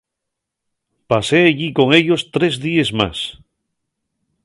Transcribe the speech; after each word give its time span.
Pasé 1.11 1.39
ellí 1.49 1.67
con 1.77 1.87
ellos 1.99 2.21
tres 2.35 2.53
díes 2.65 2.89
más. 2.99 3.17